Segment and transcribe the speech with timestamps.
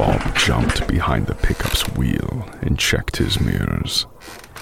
[0.00, 4.06] Bob jumped behind the pickup's wheel and checked his mirrors.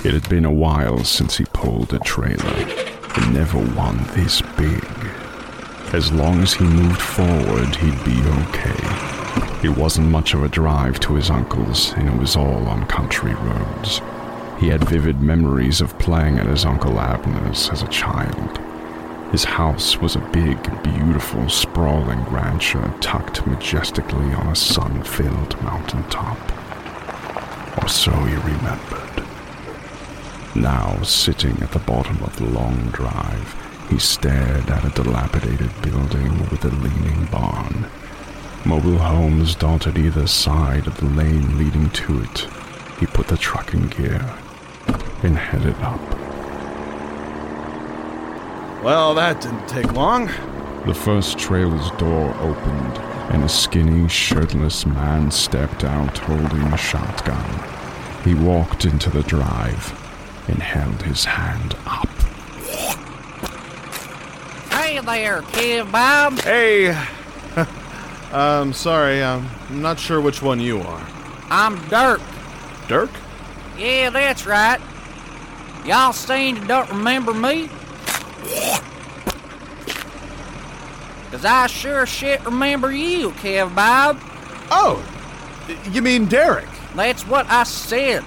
[0.05, 2.67] It had been a while since he pulled a trailer,
[3.15, 4.85] and never one this big.
[5.95, 9.63] As long as he moved forward, he'd be okay.
[9.63, 13.35] It wasn't much of a drive to his uncle's, and it was all on country
[13.35, 14.01] roads.
[14.59, 18.61] He had vivid memories of playing at his Uncle Abner's as a child.
[19.31, 26.03] His house was a big, beautiful, sprawling rancher tucked majestically on a sun filled mountain
[26.05, 26.39] top.
[27.83, 29.23] Or so he remembered.
[30.55, 33.55] Now, sitting at the bottom of the long drive,
[33.91, 37.87] he stared at a dilapidated building with a leaning barn.
[38.65, 42.49] Mobile homes dotted either side of the lane leading to it.
[42.99, 44.35] He put the truck in gear
[45.23, 46.18] and headed up.
[48.83, 50.27] Well, that didn't take long.
[50.87, 52.99] The first trailer's door opened,
[53.33, 57.61] and a skinny, shirtless man stepped out holding a shotgun.
[58.23, 59.93] He walked into the drive
[60.49, 62.09] and held his hand up.
[64.73, 66.39] Hey there, Kev Bob.
[66.39, 66.97] Hey.
[68.33, 71.07] um, sorry, um, I'm not sure which one you are.
[71.51, 72.21] I'm Dirk.
[72.87, 73.11] Dirk?
[73.77, 74.81] Yeah, that's right.
[75.85, 77.69] Y'all seen and don't remember me?
[81.31, 84.19] Cause I sure shit remember you, Kev Bob.
[84.71, 85.05] Oh,
[85.91, 86.69] you mean Derek?
[86.95, 88.25] That's what I said.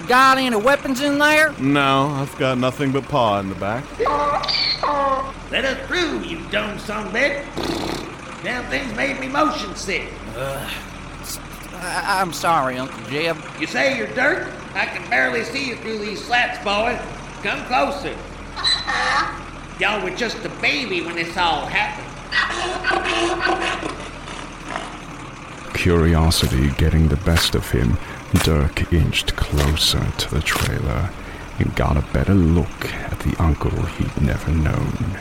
[0.00, 1.52] You got any weapons in there?
[1.58, 3.84] No, I've got nothing but paw in the back.
[5.50, 8.42] Let us through, you dumb son of a bitch.
[8.42, 10.08] Damn thing's made me motion sick.
[10.36, 13.36] I- I'm sorry, Uncle Jeb.
[13.60, 14.48] You say you're dirt?
[14.74, 16.98] I can barely see you through these slats, boy.
[17.42, 18.14] Come closer.
[19.78, 22.05] Y'all were just a baby when this all happened.
[25.74, 27.96] Curiosity getting the best of him,
[28.42, 31.10] Dirk inched closer to the trailer
[31.58, 35.18] and got a better look at the uncle he'd never known.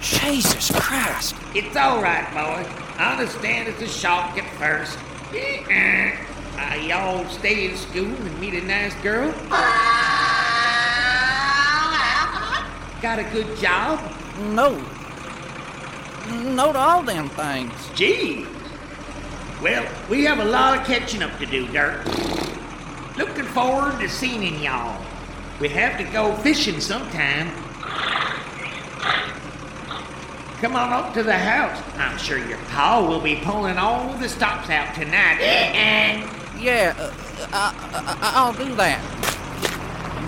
[0.00, 1.34] Jesus Christ.
[1.54, 2.68] It's all right, boy.
[2.98, 4.98] I understand it's a shock at first.
[6.58, 9.30] Uh, y'all stay in school and meet a nice girl?
[13.00, 14.00] Got a good job?
[14.40, 14.74] No.
[16.30, 17.72] No to all them things.
[17.94, 18.46] Gee.
[19.62, 22.04] Well, we have a lot of catching up to do, Dirk.
[23.16, 25.02] Looking forward to seeing y'all.
[25.60, 27.50] We have to go fishing sometime.
[30.60, 31.80] Come on up to the house.
[31.96, 35.40] I'm sure your pa will be pulling all the stops out tonight.
[35.40, 36.28] And
[36.60, 37.12] Yeah, uh,
[37.52, 39.00] I, I, I'll do that.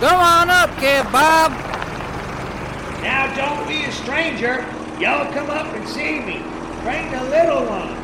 [0.00, 1.52] Go on up, Kev Bob.
[3.02, 4.64] now don't be a stranger.
[5.00, 6.42] Y'all come up and see me.
[6.82, 7.96] Bring the little ones.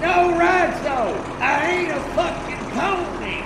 [0.00, 1.12] No rides though.
[1.40, 3.42] I ain't a fucking pony.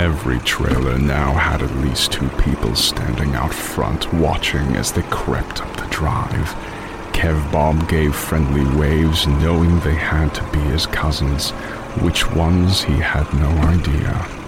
[0.00, 5.60] Every trailer now had at least two people standing out front watching as they crept
[5.60, 6.54] up the drive.
[7.12, 11.50] Kev Bob gave friendly waves, knowing they had to be his cousins.
[12.02, 14.42] Which ones, he had no idea.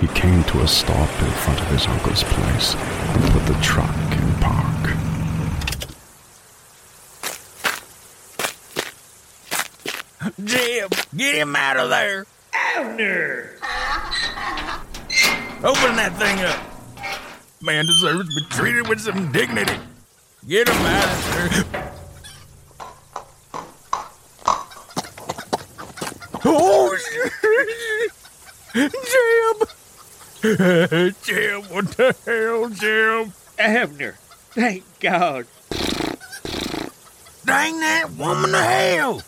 [0.00, 3.92] He came to a stop in front of his uncle's place and put the truck
[4.12, 4.68] in park.
[10.44, 12.24] Jim, get him out of there.
[12.54, 13.50] Abner!
[15.64, 16.60] Open that thing up.
[17.60, 19.76] Man deserves to be treated with some dignity.
[20.46, 21.92] Get him out of there.
[26.44, 26.96] Oh,
[28.74, 28.84] Jim!
[31.24, 33.32] Jim, what the hell, Jim?
[33.58, 34.12] Abner!
[34.52, 35.46] Thank God.
[37.44, 39.22] Dang that woman to hell!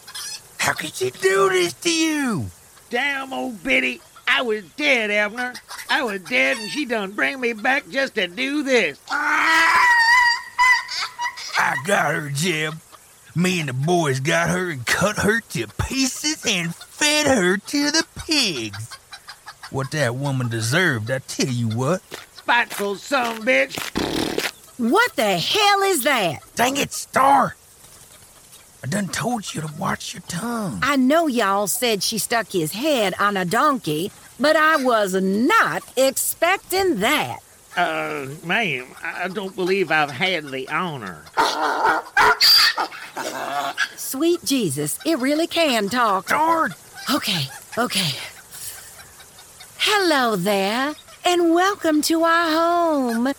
[0.61, 2.47] How could she do this to you?
[2.91, 4.03] Damn old Biddy.
[4.29, 5.55] I was dead, Abner.
[5.89, 9.01] I was dead and she done bring me back just to do this.
[9.11, 9.77] I
[11.87, 12.75] got her, Jim.
[13.35, 17.91] Me and the boys got her and cut her to pieces and fed her to
[17.91, 18.99] the pigs.
[19.71, 22.03] What that woman deserved, I tell you what.
[22.35, 23.79] Spiteful son bitch.
[24.79, 26.41] What the hell is that?
[26.55, 27.57] Dang it, Star!
[28.83, 30.79] I done told you to watch your tongue.
[30.83, 35.83] I know y'all said she stuck his head on a donkey, but I was not
[35.99, 37.41] expecting that.
[37.77, 41.23] Uh, ma'am, I don't believe I've had the honor.
[43.97, 46.29] Sweet Jesus, it really can talk.
[46.29, 46.71] Star,
[47.13, 47.45] Okay,
[47.77, 48.11] okay.
[49.79, 50.95] Hello there,
[51.25, 53.35] and welcome to our home.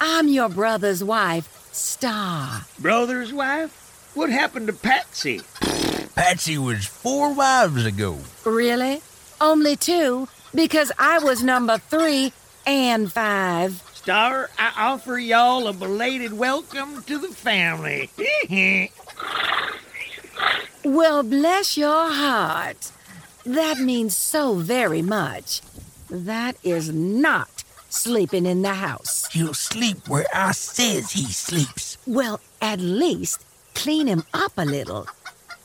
[0.00, 2.62] I'm your brother's wife, Star.
[2.78, 3.79] Brother's wife?
[4.14, 5.40] What happened to Patsy?
[6.16, 8.18] Patsy was four wives ago.
[8.44, 9.00] Really?
[9.40, 10.28] Only two?
[10.54, 12.32] Because I was number three
[12.66, 13.82] and five.
[13.94, 18.10] Star, I offer y'all a belated welcome to the family.
[20.82, 22.90] Well, bless your heart.
[23.44, 25.60] That means so very much.
[26.08, 29.28] That is not sleeping in the house.
[29.30, 31.98] He'll sleep where I says he sleeps.
[32.06, 35.06] Well, at least clean him up a little.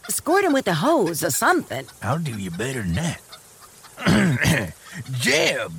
[0.10, 1.86] Squirt him with a hose or something.
[2.02, 4.74] I'll do you better than that.
[5.12, 5.72] Jeb,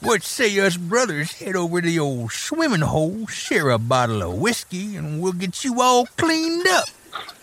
[0.00, 4.38] what say us brothers head over to the old swimming hole, share a bottle of
[4.38, 6.88] whiskey, and we'll get you all cleaned up.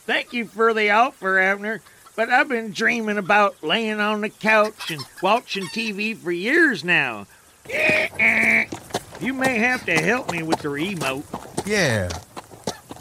[0.06, 1.82] Thank you for the offer, Abner,
[2.16, 7.28] but I've been dreaming about laying on the couch and watching TV for years now.
[9.22, 11.24] You may have to help me with the remote.
[11.66, 12.10] Yeah,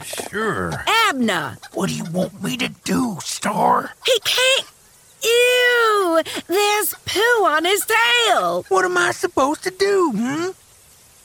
[0.02, 0.84] sure.
[1.08, 1.58] Abner!
[1.72, 3.94] What do you want me to do, Star?
[4.06, 4.66] He can't.
[5.24, 6.22] Ew!
[6.46, 8.64] There's poo on his tail!
[8.68, 10.50] What am I supposed to do, hmm?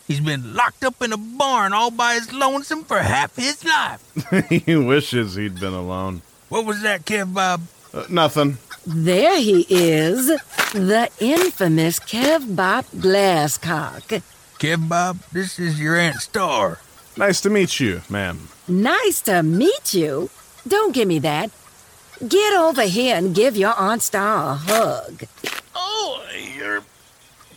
[0.07, 4.49] He's been locked up in a barn all by his lonesome for half his life.
[4.49, 6.21] he wishes he'd been alone.
[6.47, 7.63] What was that, Kev Bob?
[7.93, 8.57] Uh, nothing.
[8.85, 14.21] There he is, the infamous Kev Bob Glasscock.
[14.59, 16.79] Kev Bob, this is your Aunt Star.
[17.17, 18.47] Nice to meet you, ma'am.
[18.67, 20.29] Nice to meet you.
[20.67, 21.51] Don't give me that.
[22.27, 25.23] Get over here and give your Aunt Star a hug.
[25.75, 26.21] Oh,
[26.57, 26.83] you're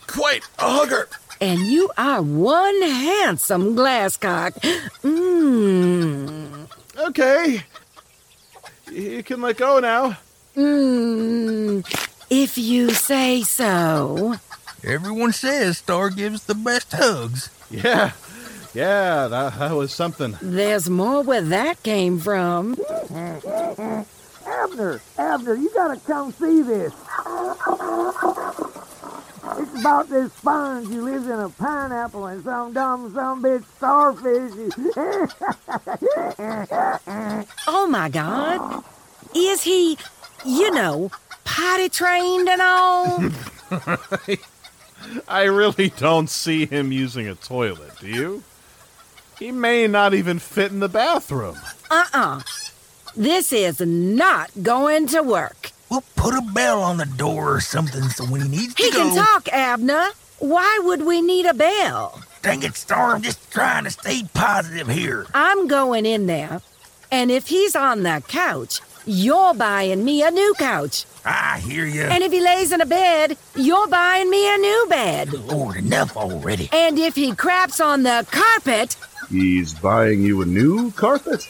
[0.07, 1.09] quite a hugger.
[1.41, 4.53] And you are one handsome glasscock.
[5.03, 6.67] Mmm.
[6.97, 7.63] Okay.
[8.91, 10.17] You can let go now.
[10.55, 11.83] Mmm.
[12.29, 14.35] If you say so.
[14.83, 17.49] Everyone says Star gives the best hugs.
[17.69, 18.11] Yeah.
[18.73, 20.37] Yeah, that, that was something.
[20.41, 22.77] There's more where that came from.
[24.45, 26.93] Abner, Abner, you gotta come see this.
[29.57, 34.53] It's about this sponge who lives in a pineapple and some dumb some bitch starfish.
[37.67, 38.83] Oh my god.
[39.35, 39.97] Is he,
[40.45, 41.11] you know,
[41.43, 43.19] potty trained and all?
[45.27, 48.43] I really don't see him using a toilet, do you?
[49.41, 51.57] He may not even fit in the bathroom.
[51.89, 52.41] Uh uh
[53.15, 55.71] This is not going to work.
[55.89, 58.95] We'll put a bell on the door or something so when he needs He to
[58.95, 59.03] go.
[59.03, 60.09] He can talk, Abner.
[60.37, 62.21] Why would we need a bell?
[62.43, 65.25] Dang it, Star, I'm just trying to stay positive here.
[65.33, 66.61] I'm going in there,
[67.11, 71.05] and if he's on the couch, you're buying me a new couch.
[71.25, 72.03] I hear you.
[72.03, 75.33] And if he lays in a bed, you're buying me a new bed.
[75.33, 76.69] Lord, enough already.
[76.71, 78.95] And if he craps on the carpet,
[79.31, 81.47] He's buying you a new carpet?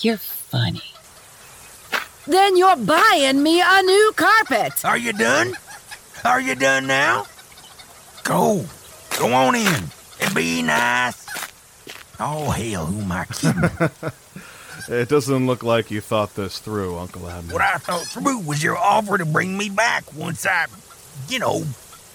[0.00, 0.82] You're funny.
[2.26, 4.84] then you're buying me a new carpet.
[4.84, 5.54] Are you done?
[6.24, 7.26] Are you done now?
[8.24, 8.64] Go.
[9.18, 9.84] Go on in
[10.22, 11.26] and be nice.
[12.20, 13.90] Oh, hell, who am I kidding?
[14.90, 17.52] It doesn't look like you thought this through, Uncle Abner.
[17.52, 20.64] what I thought through was your offer to bring me back once I,
[21.28, 21.64] you know,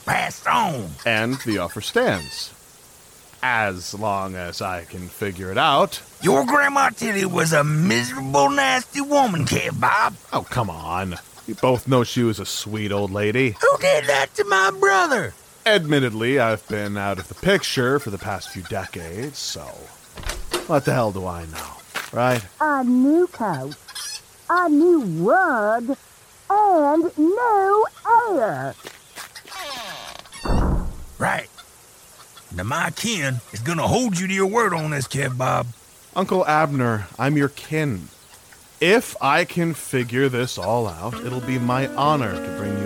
[0.05, 0.89] passed on.
[1.05, 2.53] And the offer stands.
[3.41, 6.01] As long as I can figure it out.
[6.21, 10.15] Your grandma Tilly was a miserable, nasty woman, Kev Bob.
[10.31, 11.15] Oh, come on.
[11.47, 13.55] We both know she was a sweet old lady.
[13.59, 15.33] Who did that to my brother?
[15.65, 19.61] Admittedly, I've been out of the picture for the past few decades, so
[20.67, 21.71] what the hell do I know,
[22.11, 22.43] right?
[22.61, 23.75] A new coat,
[24.49, 25.97] a new rug,
[26.49, 27.85] and new
[28.29, 28.75] air.
[31.23, 31.47] Right.
[32.53, 35.67] Now, my kin is gonna hold you to your word on this, Kev Bob.
[36.17, 38.09] Uncle Abner, I'm your kin.
[38.81, 42.82] If I can figure this all out, it'll be my honor to bring you